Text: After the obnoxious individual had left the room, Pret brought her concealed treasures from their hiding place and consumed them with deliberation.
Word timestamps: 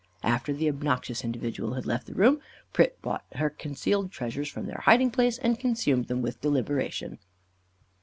After 0.23 0.51
the 0.51 0.67
obnoxious 0.67 1.23
individual 1.23 1.75
had 1.75 1.85
left 1.85 2.07
the 2.07 2.15
room, 2.15 2.41
Pret 2.73 2.99
brought 3.03 3.23
her 3.35 3.51
concealed 3.51 4.11
treasures 4.11 4.49
from 4.49 4.65
their 4.65 4.81
hiding 4.85 5.11
place 5.11 5.37
and 5.37 5.59
consumed 5.59 6.07
them 6.07 6.23
with 6.23 6.41
deliberation. 6.41 7.19